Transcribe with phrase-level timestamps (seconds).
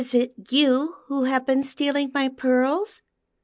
[0.15, 3.03] it you who have been stealing my pearls